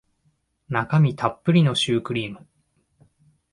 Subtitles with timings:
[0.67, 2.47] 中身たっぷりのシュークリーム